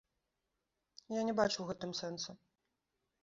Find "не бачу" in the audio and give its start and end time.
1.27-1.53